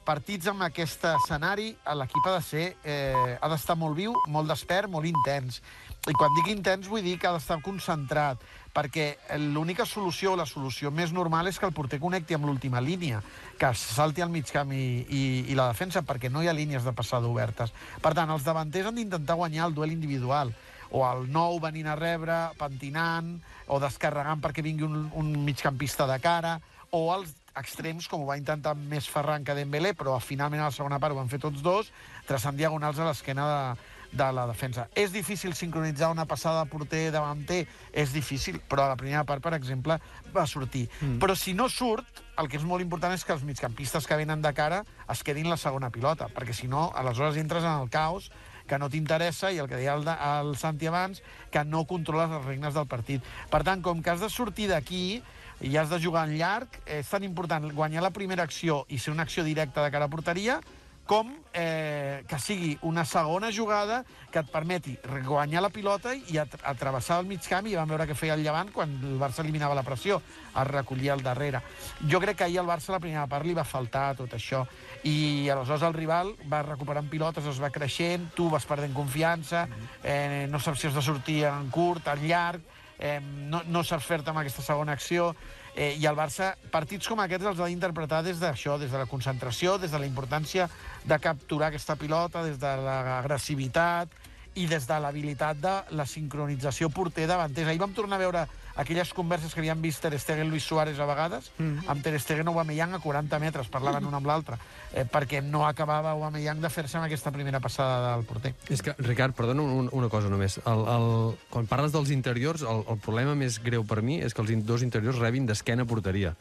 partits 0.06 0.50
amb 0.52 0.66
aquest 0.66 1.06
escenari 1.10 1.72
l'equip 2.00 2.28
ha 2.28 2.36
de 2.36 2.44
ser 2.46 2.66
eh, 2.84 3.38
ha 3.40 3.50
d'estar 3.52 3.76
molt 3.80 3.98
viu, 3.98 4.14
molt 4.28 4.52
despert, 4.52 4.92
molt 4.92 5.08
intens. 5.10 5.62
I 6.04 6.14
quan 6.20 6.34
dic 6.36 6.50
intens 6.52 6.90
vull 6.92 7.04
dir 7.06 7.16
que 7.20 7.30
ha 7.30 7.34
d'estar 7.36 7.62
concentrat, 7.64 8.42
perquè 8.76 9.06
l'única 9.40 9.86
solució, 9.88 10.34
la 10.36 10.48
solució 10.50 10.92
més 10.92 11.14
normal 11.16 11.48
és 11.48 11.60
que 11.60 11.68
el 11.70 11.76
porter 11.76 12.02
connecti 12.02 12.36
amb 12.36 12.50
l'última 12.50 12.82
línia, 12.84 13.22
que 13.60 13.70
salti 13.78 14.24
al 14.26 14.34
mig 14.34 14.52
camp 14.52 14.74
i, 14.76 14.84
i, 15.08 15.24
i 15.54 15.56
la 15.56 15.70
defensa, 15.72 16.04
perquè 16.04 16.32
no 16.34 16.44
hi 16.44 16.50
ha 16.52 16.58
línies 16.58 16.84
de 16.84 16.96
passada 16.98 17.30
obertes. 17.30 17.72
Per 18.04 18.14
tant, 18.18 18.34
els 18.34 18.44
davanters 18.44 18.90
han 18.90 19.00
d'intentar 19.00 19.40
guanyar 19.40 19.70
el 19.70 19.78
duel 19.78 19.96
individual, 19.96 20.52
o 20.94 21.06
el 21.08 21.24
nou 21.32 21.62
venint 21.62 21.88
a 21.90 21.96
rebre, 21.98 22.40
pentinant, 22.60 23.38
o 23.72 23.80
descarregant 23.82 24.44
perquè 24.44 24.66
vingui 24.66 24.86
un, 24.90 25.08
un 25.16 25.32
migcampista 25.46 26.10
de 26.10 26.20
cara, 26.22 26.58
o 26.94 27.08
els 27.16 27.32
extrems, 27.60 28.08
com 28.10 28.24
ho 28.24 28.30
va 28.30 28.38
intentar 28.40 28.76
més 28.76 29.08
Ferran 29.10 29.44
que 29.46 29.56
Dembélé, 29.58 29.94
però 29.98 30.16
finalment 30.22 30.62
a 30.62 30.70
la 30.70 30.76
segona 30.76 31.00
part 31.00 31.14
ho 31.14 31.20
van 31.22 31.32
fer 31.32 31.42
tots 31.44 31.62
dos, 31.66 31.92
traçant 32.28 32.58
diagonals 32.58 33.00
a 33.00 33.08
l'esquena 33.10 33.48
de, 33.50 33.92
de 34.14 34.30
la 34.34 34.46
defensa. 34.48 34.88
És 34.96 35.12
difícil 35.14 35.56
sincronitzar 35.58 36.12
una 36.14 36.26
passada 36.30 36.64
de 36.64 36.72
porter 36.72 37.04
davanter? 37.12 37.64
És 37.92 38.14
difícil, 38.14 38.60
però 38.70 38.86
a 38.86 38.94
la 38.94 39.00
primera 39.00 39.26
part, 39.28 39.44
per 39.44 39.56
exemple, 39.58 40.00
va 40.34 40.48
sortir. 40.48 40.88
Mm. 41.02 41.20
Però 41.22 41.36
si 41.38 41.54
no 41.58 41.70
surt, 41.70 42.24
el 42.38 42.50
que 42.50 42.58
és 42.58 42.66
molt 42.66 42.82
important 42.82 43.14
és 43.14 43.26
que 43.26 43.34
els 43.36 43.46
migcampistes 43.46 44.08
que 44.10 44.18
venen 44.18 44.42
de 44.42 44.54
cara 44.58 44.82
es 45.12 45.22
quedin 45.26 45.50
la 45.50 45.60
segona 45.62 45.92
pilota, 45.94 46.30
perquè 46.34 46.56
si 46.58 46.70
no, 46.70 46.90
aleshores 46.98 47.38
entres 47.42 47.66
en 47.66 47.84
el 47.84 47.94
caos 47.94 48.32
que 48.68 48.80
no 48.80 48.90
t'interessa 48.90 49.52
i 49.52 49.60
el 49.60 49.68
que 49.68 49.78
deia 49.78 49.94
el, 49.98 50.06
de, 50.08 50.14
el 50.40 50.56
Santi 50.58 50.88
abans, 50.88 51.22
que 51.52 51.66
no 51.68 51.84
controles 51.86 52.32
les 52.32 52.46
regnes 52.46 52.74
del 52.74 52.88
partit. 52.88 53.26
Per 53.52 53.62
tant, 53.68 53.84
com 53.84 54.02
que 54.02 54.14
has 54.14 54.24
de 54.24 54.32
sortir 54.32 54.70
d'aquí 54.72 55.22
i 55.64 55.76
has 55.78 55.90
de 55.90 56.00
jugar 56.04 56.28
en 56.28 56.38
llarg, 56.38 56.80
és 56.86 57.08
tan 57.10 57.24
important 57.24 57.72
guanyar 57.72 58.04
la 58.04 58.14
primera 58.14 58.44
acció 58.44 58.84
i 58.90 59.00
ser 59.00 59.14
una 59.16 59.24
acció 59.24 59.44
directa 59.48 59.84
de 59.84 59.92
cara 59.92 60.10
a 60.10 60.12
porteria, 60.12 60.60
com 61.06 61.34
eh, 61.52 62.24
que 62.28 62.40
sigui 62.40 62.78
una 62.88 63.04
segona 63.04 63.52
jugada 63.52 64.04
que 64.32 64.40
et 64.40 64.50
permeti 64.52 64.96
guanyar 65.26 65.62
la 65.66 65.72
pilota 65.74 66.14
i 66.16 66.40
at 66.40 66.56
atravessar 66.64 67.20
el 67.20 67.28
mig 67.28 67.44
camp 67.44 67.68
i 67.68 67.76
vam 67.76 67.92
veure 67.92 68.08
què 68.08 68.16
feia 68.16 68.38
el 68.38 68.44
Llevant 68.44 68.72
quan 68.72 68.94
el 69.04 69.18
Barça 69.20 69.44
eliminava 69.44 69.76
la 69.76 69.84
pressió, 69.84 70.22
es 70.48 70.68
recollia 70.70 71.14
al 71.14 71.24
darrere. 71.24 71.62
Jo 72.10 72.22
crec 72.24 72.40
que 72.40 72.48
ahir 72.48 72.62
al 72.62 72.70
Barça 72.70 72.96
la 72.96 73.02
primera 73.04 73.28
part 73.28 73.46
li 73.46 73.56
va 73.58 73.68
faltar 73.68 74.14
tot 74.20 74.34
això 74.38 74.64
i 75.04 75.50
aleshores 75.52 75.84
el 75.84 75.98
rival 75.98 76.34
va 76.52 76.64
recuperant 76.64 77.10
pilotes, 77.12 77.52
es 77.52 77.60
va 77.60 77.72
creixent, 77.72 78.30
tu 78.36 78.48
vas 78.50 78.66
perdent 78.66 78.96
confiança, 78.96 79.68
eh, 80.04 80.48
no 80.50 80.60
saps 80.60 80.80
si 80.80 80.88
has 80.88 80.96
de 80.96 81.04
sortir 81.04 81.44
en 81.52 81.68
curt, 81.70 82.08
en 82.08 82.24
llarg, 82.30 82.64
eh, 83.00 83.20
no, 83.22 83.64
no 83.68 83.84
saps 83.84 84.06
fer-te 84.06 84.32
amb 84.32 84.42
aquesta 84.42 84.64
segona 84.66 84.94
acció, 84.94 85.34
eh, 85.76 85.96
i 86.00 86.06
el 86.06 86.18
Barça, 86.18 86.54
partits 86.72 87.08
com 87.10 87.22
aquests 87.24 87.50
els 87.52 87.62
ha 87.62 87.70
d'interpretar 87.70 88.24
des 88.26 88.42
d'això, 88.42 88.78
des 88.80 88.92
de 88.92 89.02
la 89.02 89.10
concentració, 89.10 89.78
des 89.78 89.92
de 89.92 90.00
la 90.00 90.10
importància 90.10 90.70
de 91.04 91.20
capturar 91.20 91.72
aquesta 91.72 91.96
pilota, 91.96 92.44
des 92.46 92.60
de 92.62 92.76
l'agressivitat 92.86 94.10
i 94.56 94.68
des 94.70 94.86
de 94.86 95.00
l'habilitat 95.02 95.58
de 95.58 95.78
la 95.98 96.06
sincronització 96.06 96.90
porter 96.94 97.26
davanters. 97.28 97.68
Ahir 97.68 97.82
vam 97.82 97.94
tornar 97.94 98.20
a 98.20 98.26
veure 98.26 98.46
aquelles 98.76 99.14
converses 99.14 99.54
que 99.54 99.62
havíem 99.62 99.82
vist 99.82 100.02
Ter 100.02 100.18
Stegen 100.20 100.50
Luis 100.50 100.64
Suárez 100.66 101.00
a 101.00 101.08
vegades, 101.10 101.52
mm. 101.58 101.86
amb 101.92 102.04
Ter 102.04 102.16
Stegen 102.20 102.50
Aubameyang 102.50 102.96
a 102.98 103.02
40 103.04 103.40
metres, 103.40 103.70
parlaven 103.72 104.08
un 104.10 104.18
amb 104.18 104.28
l'altre, 104.28 104.58
eh, 104.94 105.06
perquè 105.06 105.44
no 105.46 105.66
acabava 105.68 106.14
Aubameyang 106.14 106.62
de 106.64 106.72
fer-se 106.74 106.98
amb 106.98 107.08
aquesta 107.08 107.32
primera 107.32 107.62
passada 107.64 108.16
del 108.16 108.26
porter. 108.26 108.54
És 108.74 108.82
que, 108.82 108.96
Ricard, 108.98 109.36
perdona 109.38 109.64
un, 109.64 109.90
una 109.92 110.10
cosa 110.10 110.32
només. 110.34 110.60
El, 110.66 110.86
el, 110.96 111.08
quan 111.54 111.70
parles 111.70 111.94
dels 111.94 112.14
interiors, 112.16 112.66
el, 112.66 112.84
el 112.90 113.02
problema 113.04 113.38
més 113.38 113.62
greu 113.64 113.86
per 113.86 114.02
mi 114.02 114.20
és 114.24 114.34
que 114.34 114.44
els 114.46 114.54
dos 114.66 114.86
interiors 114.86 115.22
rebin 115.22 115.48
d'esquena 115.50 115.86
porteria. 115.86 116.34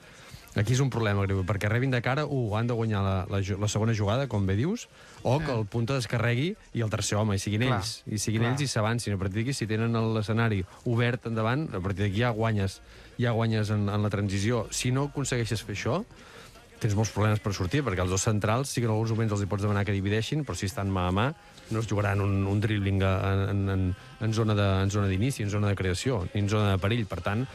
Aquí 0.55 0.75
és 0.75 0.81
un 0.85 0.91
problema 0.93 1.23
greu, 1.25 1.39
perquè 1.49 1.69
rebin 1.71 1.89
de 1.95 2.03
cara, 2.05 2.27
u, 2.29 2.51
han 2.59 2.67
de 2.69 2.75
guanyar 2.77 3.01
la, 3.01 3.15
la, 3.33 3.39
la 3.41 3.69
segona 3.73 3.95
jugada, 3.97 4.27
com 4.29 4.45
bé 4.45 4.53
dius, 4.59 4.85
o 5.25 5.39
que 5.41 5.49
el 5.55 5.65
punta 5.65 5.95
descarregui 5.97 6.51
i 6.77 6.83
el 6.85 6.91
tercer 6.93 7.17
home, 7.17 7.39
i 7.39 7.41
siguin 7.41 7.65
Clar, 7.65 7.79
ells. 7.79 7.93
I 8.05 8.19
siguin 8.21 8.43
clar. 8.45 8.51
ells 8.53 8.67
i 8.67 8.69
s'avancin. 8.69 9.15
A 9.17 9.21
partir 9.23 9.41
d'aquí, 9.41 9.55
si 9.57 9.65
tenen 9.71 9.97
l'escenari 10.13 10.61
obert 10.85 11.25
endavant, 11.31 11.65
a 11.73 11.81
partir 11.81 12.05
d'aquí 12.05 12.21
ja 12.21 12.35
guanyes, 12.37 12.83
ja 13.17 13.33
guanyes 13.33 13.73
en, 13.73 13.89
en 13.89 14.05
la 14.05 14.11
transició. 14.13 14.67
Si 14.71 14.93
no 14.93 15.07
aconsegueixes 15.09 15.65
fer 15.65 15.73
això, 15.79 16.03
tens 16.83 16.97
molts 16.99 17.15
problemes 17.15 17.41
per 17.41 17.55
sortir, 17.57 17.81
perquè 17.87 18.03
els 18.05 18.11
dos 18.13 18.21
centrals 18.27 18.69
sí 18.75 18.83
que 18.83 18.89
en 18.91 18.93
alguns 18.93 19.13
moments 19.15 19.33
els 19.33 19.45
hi 19.47 19.49
pots 19.49 19.63
demanar 19.65 19.87
que 19.89 19.95
divideixin, 19.97 20.45
però 20.45 20.59
si 20.59 20.67
estan 20.69 20.91
mà 20.93 21.07
a 21.09 21.13
mà 21.17 21.29
no 21.73 21.81
es 21.81 21.87
jugaran 21.89 22.21
un, 22.21 22.43
un 22.51 22.61
dribbling 22.61 23.01
en, 23.07 23.43
en, 23.55 23.69
en, 23.71 23.85
en 24.21 24.35
zona 24.35 24.53
de- 24.59 24.73
en 24.83 24.91
zona 24.91 25.07
d'inici, 25.09 25.45
en 25.47 25.51
zona 25.55 25.71
de 25.73 25.79
creació, 25.79 26.27
ni 26.35 26.43
en 26.43 26.49
zona 26.51 26.73
de 26.75 26.81
perill. 26.83 27.07
Per 27.07 27.23
tant, 27.25 27.47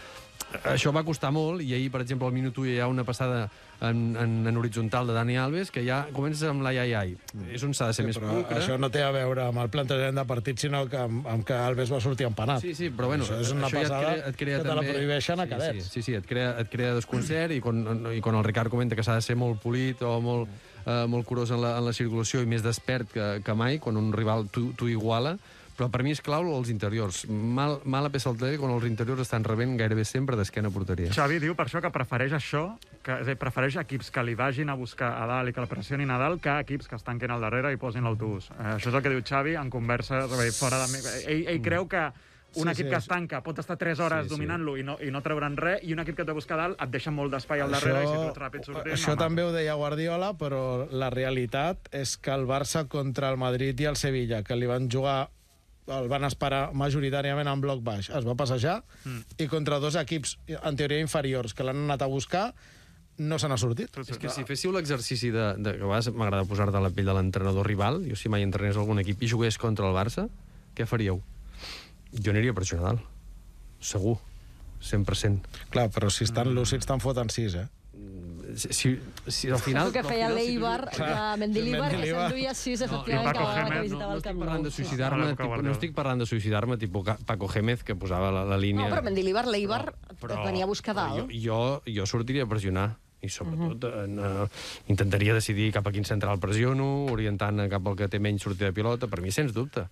això 0.63 0.91
va 0.95 1.03
costar 1.03 1.31
molt, 1.35 1.61
i 1.61 1.73
ahir, 1.75 1.89
per 1.91 2.01
exemple, 2.01 2.27
al 2.27 2.35
minut 2.35 2.57
1 2.57 2.69
hi 2.71 2.79
ha 2.79 2.87
una 2.87 3.03
passada 3.03 3.49
en, 3.81 4.15
en, 4.17 4.35
en 4.47 4.57
horitzontal 4.57 5.07
de 5.07 5.13
Dani 5.13 5.35
Alves, 5.37 5.69
que 5.71 5.83
ja 5.85 5.99
comença 6.15 6.49
amb 6.49 6.63
l'ai, 6.65 6.79
ai, 6.81 6.93
ai. 6.97 7.15
És 7.53 7.63
on 7.67 7.75
s'ha 7.77 7.89
de 7.91 7.97
ser 7.97 8.05
més 8.07 8.17
Però 8.17 8.31
pulcre. 8.31 8.57
això 8.61 8.77
no 8.79 8.89
té 8.93 9.03
a 9.05 9.11
veure 9.13 9.43
amb 9.49 9.61
el 9.61 9.69
plantejament 9.73 10.17
de 10.17 10.25
partit, 10.29 10.57
sinó 10.63 10.85
que 10.89 10.97
amb, 10.97 11.27
amb 11.29 11.45
que 11.45 11.53
Alves 11.53 11.91
va 11.93 11.99
sortir 12.01 12.25
empanat. 12.29 12.63
Sí, 12.63 12.73
sí, 12.77 12.89
però 12.89 13.11
bueno, 13.11 13.27
Això 13.27 13.41
és 13.43 13.51
una 13.53 13.67
això 13.67 13.83
ja 13.83 13.99
et 13.99 14.05
crea, 14.05 14.31
et 14.31 14.39
crea 14.39 14.61
que 14.61 14.63
te 14.63 14.71
la 14.71 14.79
també... 14.81 14.95
prohibeixen 14.95 15.43
a 15.43 15.45
sí, 15.45 15.51
cadets. 15.51 15.83
Sí, 15.83 15.91
sí, 15.99 16.05
sí, 16.07 16.17
et 16.17 16.25
crea, 16.29 16.55
et 16.63 16.71
crea 16.73 16.95
desconcert 16.97 17.53
i 17.53 17.59
quan, 17.61 17.83
i 18.15 18.23
quan 18.23 18.39
el 18.39 18.47
Ricard 18.47 18.73
comenta 18.73 18.97
que 18.97 19.05
s'ha 19.05 19.19
de 19.19 19.25
ser 19.27 19.37
molt 19.37 19.61
polit 19.61 20.01
o 20.01 20.15
molt, 20.23 20.49
eh, 20.85 21.03
molt 21.11 21.27
curós 21.27 21.51
en 21.51 21.61
la, 21.61 21.75
en 21.77 21.85
la 21.85 21.93
circulació 21.93 22.41
i 22.41 22.49
més 22.49 22.65
despert 22.65 23.11
que, 23.13 23.29
que 23.45 23.53
mai, 23.57 23.77
quan 23.83 23.99
un 23.99 24.09
rival 24.15 24.47
t'ho 24.49 24.71
t'ho 24.77 24.89
iguala, 24.89 25.35
però 25.77 25.87
per 25.93 26.01
mi 26.03 26.11
és 26.15 26.21
clau 26.25 26.47
els 26.57 26.71
interiors. 26.73 27.23
Mal, 27.29 27.77
mala 27.85 28.09
peça 28.09 28.31
al 28.31 28.37
tele 28.39 28.57
quan 28.57 28.71
els 28.73 28.85
interiors 28.89 29.21
estan 29.21 29.43
rebent 29.45 29.75
gairebé 29.77 30.03
sempre 30.09 30.35
d'esquena 30.35 30.71
porteria. 30.73 31.11
Xavi 31.13 31.37
diu 31.43 31.53
per 31.55 31.67
això 31.69 31.81
que 31.85 31.91
prefereix 31.93 32.33
això, 32.33 32.63
que 33.05 33.19
és 33.21 33.27
a 33.27 33.31
dir, 33.31 33.37
prefereix 33.39 33.77
equips 33.83 34.09
que 34.11 34.23
li 34.25 34.33
vagin 34.35 34.69
a 34.73 34.75
buscar 34.75 35.13
a 35.21 35.27
dalt 35.29 35.49
i 35.49 35.53
que 35.53 35.61
la 35.61 35.69
pressionin 35.69 36.09
a 36.11 36.17
dalt 36.17 36.41
que 36.41 36.55
equips 36.65 36.87
que 36.89 36.97
es 36.97 37.03
tanquen 37.05 37.31
al 37.31 37.41
darrere 37.45 37.71
i 37.73 37.77
posin 37.77 38.03
l'autobús. 38.03 38.49
Eh, 38.57 38.73
això 38.79 38.89
és 38.89 38.95
el 38.97 39.03
que 39.05 39.13
diu 39.13 39.21
Xavi 39.23 39.55
en 39.55 39.69
conversa 39.69 40.25
fora 40.57 40.81
de... 40.85 40.89
mi- 40.91 41.05
Ell, 41.27 41.45
ell 41.53 41.61
creu 41.61 41.87
que 41.87 42.09
un 42.57 42.63
Sí, 42.63 42.69
equip 42.71 42.85
sí, 42.87 42.89
que 42.89 42.95
es 42.97 43.03
sí. 43.03 43.09
tanca 43.11 43.41
pot 43.43 43.59
estar 43.59 43.75
3 43.77 43.99
hores 43.99 44.23
Sí, 44.23 44.29
sí. 44.29 44.33
dominant-lo 44.33 44.77
i, 44.79 44.83
no, 44.83 44.95
i 45.03 45.11
no 45.11 45.19
treure'n 45.21 45.57
res, 45.59 45.81
i 45.83 45.91
un 45.93 45.99
equip 45.99 46.15
que 46.15 46.23
et 46.23 46.27
ve 46.29 46.31
a 46.31 46.37
buscar 46.39 46.55
a 46.57 46.61
dalt 46.63 46.81
et 46.81 46.89
deixa 46.89 47.11
molt 47.11 47.29
d'espai 47.35 47.59
al 47.61 47.69
darrere 47.75 48.01
i 48.01 48.07
si 48.07 48.13
tu 48.15 48.23
ets 48.31 48.39
ràpid 48.41 48.65
sortint... 48.65 48.93
això 48.95 49.13
no, 49.13 49.17
també 49.19 49.43
ho 49.43 49.51
deia 49.53 49.75
Guardiola, 49.77 50.31
però 50.39 50.87
la 50.89 51.09
realitat 51.13 51.89
és 51.91 52.15
que 52.17 52.31
el 52.33 52.47
Barça 52.49 52.87
contra 52.87 53.29
el 53.29 53.37
Madrid 53.37 53.79
i 53.83 53.85
el 53.91 53.99
Sevilla, 53.99 54.41
que 54.47 54.55
li 54.55 54.65
van 54.65 54.87
jugar 54.89 55.27
el 55.87 56.09
van 56.11 56.25
esperar 56.27 56.71
majoritàriament 56.77 57.47
en 57.49 57.61
bloc 57.63 57.83
baix. 57.85 58.09
Es 58.09 58.25
va 58.27 58.35
passejar 58.39 58.81
mm. 59.03 59.37
i 59.43 59.47
contra 59.51 59.79
dos 59.83 59.95
equips, 59.99 60.37
en 60.57 60.79
teoria 60.79 61.03
inferiors, 61.03 61.55
que 61.55 61.65
l'han 61.67 61.85
anat 61.85 62.03
a 62.03 62.09
buscar, 62.11 62.49
no 63.17 63.39
se 63.41 63.49
n'ha 63.49 63.57
sortit. 63.57 63.93
És 64.03 64.19
que 64.21 64.31
si 64.33 64.45
féssiu 64.47 64.73
l'exercici 64.75 65.31
de, 65.33 65.49
de... 65.57 65.73
que 65.79 65.85
a 65.85 65.89
vegades 65.89 66.11
m'agrada 66.13 66.45
posar-te 66.49 66.81
la 66.83 66.91
pell 66.93 67.09
de 67.09 67.17
l'entrenador 67.17 67.67
rival, 67.67 68.01
jo 68.05 68.19
si 68.19 68.29
mai 68.29 68.45
entrenés 68.45 68.77
algun 68.77 69.01
equip 69.01 69.23
i 69.23 69.31
jugués 69.31 69.57
contra 69.61 69.87
el 69.89 69.95
Barça, 69.97 70.27
què 70.77 70.85
faríeu? 70.89 71.21
Jo 72.13 72.33
aniria 72.33 72.53
per 72.55 72.65
això 72.65 72.79
a 72.81 72.89
dalt. 72.91 73.13
Segur. 73.81 74.17
100%. 74.77 75.63
Clar, 75.73 75.87
però 75.89 76.11
si 76.13 76.27
estan 76.27 76.51
lúcids 76.53 76.85
te'n 76.85 77.01
foten 77.01 77.31
sis, 77.33 77.55
eh? 77.57 77.65
Si, 78.57 78.73
si, 78.73 78.91
si 79.27 79.49
al 79.53 79.59
final... 79.61 79.87
És 79.87 79.91
el 79.91 79.95
que 79.95 80.03
feia 80.07 80.27
l'Eibar, 80.33 80.89
de 80.89 81.09
Mendilibar, 81.41 81.89
que 81.93 82.09
s'enduia 82.09 82.53
sis, 82.57 82.81
efectivament, 82.81 83.29
Paco 83.29 83.39
cada 83.39 83.53
vegada 83.53 83.69
que 83.69 83.75
Gémez, 83.75 83.83
visitava 83.85 84.07
No 84.07 84.13
el 84.13 84.17
estic 84.17 84.29
Camp 84.31 84.39
parlant 84.41 84.57
Nou. 84.57 84.67
de 84.67 84.71
suïcidar-me, 84.75 85.21
A 85.21 85.25
l'època 85.25 85.37
tipus, 85.37 85.47
no 85.47 85.53
Guardiola. 85.53 85.75
estic 85.77 85.97
parlant 85.97 86.23
de 86.23 86.29
suïcidar-me 86.29 86.77
tipus 86.81 87.11
Paco 87.29 87.49
Gémez, 87.53 87.83
que 87.85 87.95
posava 87.95 88.31
la, 88.33 88.45
la 88.49 88.57
línia... 88.57 88.87
No, 88.87 88.95
però 88.95 89.03
Mendilibar, 89.05 89.45
l'Eibar, 89.47 89.83
et 90.17 90.39
venia 90.41 90.65
a 90.65 90.71
buscar 90.71 90.97
dalt. 90.97 91.19
Jo, 91.19 91.27
jo, 91.29 91.59
jo 91.99 92.09
sortiria 92.09 92.47
a 92.47 92.49
pressionar 92.49 92.87
i 93.21 93.29
sobretot 93.29 93.83
uh 93.83 93.93
-huh. 94.05 94.45
eh, 94.45 94.49
intentaria 94.93 95.33
decidir 95.33 95.71
cap 95.73 95.87
a 95.87 95.91
quin 95.91 96.05
central 96.05 96.39
pressiono, 96.39 97.05
orientant 97.11 97.69
cap 97.69 97.87
al 97.87 97.95
que 97.95 98.07
té 98.07 98.19
menys 98.19 98.41
sortida 98.41 98.67
de 98.67 98.73
pilota, 98.73 99.07
per 99.07 99.21
mi 99.21 99.31
sens 99.31 99.53
dubte. 99.53 99.87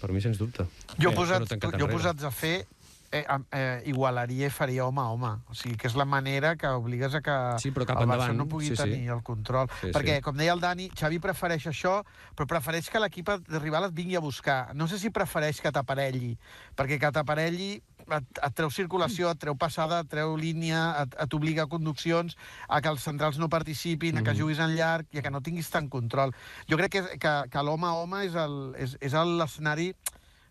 Per 0.00 0.12
mi 0.12 0.20
sens 0.20 0.38
dubte. 0.38 0.64
Jo, 0.96 1.10
posat, 1.10 1.42
no 1.50 1.78
jo 1.78 1.88
posats 1.88 2.22
a 2.22 2.30
fer, 2.30 2.66
eh, 3.12 3.24
eh, 3.52 3.82
igualaria 3.86 4.46
i 4.46 4.50
faria 4.50 4.84
home 4.86 5.00
a 5.00 5.08
home. 5.10 5.30
O 5.48 5.54
sigui, 5.54 5.76
que 5.76 5.86
és 5.88 5.94
la 5.96 6.04
manera 6.04 6.56
que 6.56 6.68
obligues 6.68 7.14
a 7.14 7.20
que 7.24 7.36
Sí, 7.62 7.70
però 7.72 7.86
cap 7.86 8.00
el 8.02 8.06
Barça 8.08 8.28
endavant, 8.28 8.36
no 8.38 8.46
pugui 8.48 8.68
sí, 8.68 8.76
sí. 8.76 8.82
tenir 8.82 9.10
el 9.10 9.22
control. 9.22 9.68
Sí, 9.80 9.90
Perquè, 9.94 10.16
sí. 10.18 10.22
com 10.22 10.36
deia 10.36 10.52
el 10.52 10.60
Dani, 10.60 10.90
Xavi 10.94 11.18
prefereix 11.18 11.66
això, 11.70 12.02
però 12.36 12.46
prefereix 12.46 12.90
que 12.90 13.00
l'equip 13.00 13.30
de 13.48 13.58
rival 13.58 13.84
et 13.88 13.94
vingui 13.96 14.16
a 14.16 14.20
buscar. 14.20 14.74
No 14.74 14.88
sé 14.88 14.98
si 14.98 15.10
prefereix 15.10 15.60
que 15.60 15.72
t'aparelli, 15.72 16.36
perquè 16.76 16.98
que 17.00 17.10
t'aparelli 17.12 17.70
et, 18.08 18.24
et 18.42 18.54
treu 18.56 18.70
circulació, 18.70 19.30
et 19.30 19.38
treu 19.38 19.56
passada, 19.56 20.00
et 20.00 20.08
treu 20.08 20.36
línia, 20.36 21.02
et, 21.02 21.16
et 21.20 21.34
obliga 21.34 21.64
a 21.64 21.68
conduccions, 21.68 22.36
a 22.68 22.80
que 22.80 22.88
els 22.88 23.02
centrals 23.04 23.38
no 23.38 23.48
participin, 23.48 24.16
a 24.18 24.22
que 24.22 24.30
Mhm. 24.32 24.38
juguis 24.38 24.58
en 24.60 24.76
llarg 24.76 25.06
i 25.12 25.18
a 25.18 25.22
que 25.22 25.30
no 25.30 25.40
tinguis 25.42 25.68
tant 25.70 25.88
control. 25.88 26.32
Jo 26.68 26.76
crec 26.76 26.92
que, 26.92 27.02
que, 27.18 27.34
que 27.50 27.62
l'home 27.62 27.86
a 27.86 27.92
home 27.92 28.24
és 28.24 28.34
el- 28.34 28.74
és, 28.78 28.96
és 29.00 29.12
l'escenari 29.12 29.94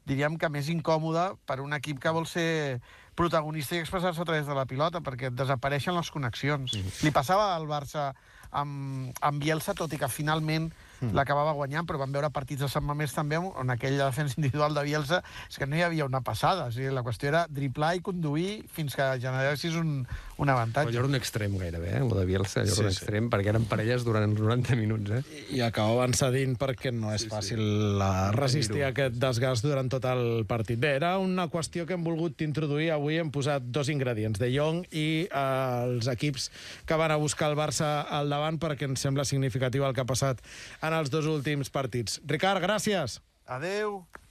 diríem 0.08 0.38
que 0.40 0.50
més 0.50 0.70
incòmode 0.72 1.30
per 1.46 1.60
un 1.64 1.76
equip 1.78 2.00
que 2.04 2.14
vol 2.16 2.28
ser 2.30 2.80
protagonista 3.18 3.76
i 3.76 3.82
expressar-se 3.82 4.22
a 4.22 4.28
través 4.28 4.48
de 4.48 4.56
la 4.56 4.68
pilota, 4.70 5.02
perquè 5.04 5.32
desapareixen 5.34 5.98
les 5.98 6.12
connexions. 6.14 6.76
Li 7.04 7.12
passava 7.12 7.50
al 7.56 7.66
Barça 7.70 8.12
amb, 8.52 9.12
amb 9.22 9.42
Bielsa, 9.42 9.76
tot 9.76 9.94
i 9.94 10.00
que 10.00 10.10
finalment 10.12 10.70
l'acabava 11.14 11.54
guanyant, 11.58 11.86
però 11.88 12.00
vam 12.02 12.12
veure 12.12 12.30
partits 12.34 12.62
de 12.66 12.70
Sant 12.72 12.84
Mamés 12.86 13.14
també 13.14 13.38
on 13.38 13.70
aquella 13.74 14.08
defensa 14.10 14.36
individual 14.38 14.74
de 14.74 14.84
Bielsa 14.88 15.22
és 15.50 15.58
que 15.58 15.68
no 15.68 15.76
hi 15.78 15.84
havia 15.86 16.06
una 16.06 16.22
passada. 16.22 16.68
O 16.68 16.72
sigui, 16.72 16.90
la 16.94 17.04
qüestió 17.06 17.30
era 17.30 17.46
driblar 17.50 17.96
i 17.98 18.02
conduir 18.02 18.64
fins 18.74 18.96
que 18.98 19.06
generessis 19.22 19.76
un, 19.76 20.00
un 20.02 20.48
Però 20.48 20.56
avantatge. 20.56 20.90
allò 20.90 21.00
era 21.04 21.08
un 21.12 21.16
extrem 21.20 21.58
gairebé, 21.58 21.92
eh? 21.98 22.02
el 22.04 22.10
de 22.10 22.26
Bielsa, 22.26 22.62
allò 22.62 22.74
Sí, 22.74 22.80
era 22.82 22.88
un 22.90 22.94
sí. 22.94 22.98
extrem, 23.02 23.30
perquè 23.30 23.54
eren 23.54 23.66
parelles 23.70 24.04
durant 24.06 24.26
els 24.30 24.40
90 24.40 24.76
minuts. 24.80 25.12
Eh? 25.12 25.22
I 25.58 25.62
acabaven 25.66 26.14
cedint 26.18 26.58
perquè 26.60 26.92
no 26.94 27.14
és 27.14 27.28
fàcil 27.30 27.62
eh, 28.02 28.32
resistir 28.36 28.84
aquest 28.88 29.16
desgast 29.22 29.64
durant 29.66 29.90
tot 29.90 30.06
el 30.10 30.46
partit. 30.50 30.80
Bé, 30.80 30.96
era 30.98 31.18
una 31.22 31.48
qüestió 31.52 31.86
que 31.86 31.94
hem 31.98 32.04
volgut 32.06 32.42
introduir. 32.46 32.92
Avui 32.96 33.18
hem 33.22 33.32
posat 33.32 33.64
dos 33.74 33.90
ingredients, 33.94 34.40
De 34.40 34.50
Jong 34.54 34.84
i 34.92 35.28
eh, 35.28 35.84
els 35.88 36.08
equips 36.12 36.50
que 36.88 36.96
van 37.00 37.12
a 37.12 37.18
buscar 37.22 37.52
el 37.52 37.58
Barça 37.58 38.06
al 38.10 38.30
davant 38.30 38.58
perquè 38.62 38.88
ens 38.88 39.02
sembla 39.04 39.26
significatiu 39.28 39.86
el 39.88 39.94
que 39.94 40.02
ha 40.02 40.08
passat 40.10 40.42
en 40.88 40.96
els 40.98 41.12
dos 41.14 41.28
últims 41.30 41.72
partits. 41.74 42.22
Ricard, 42.26 42.64
gràcies. 42.64 43.20
Adeu. 43.48 44.02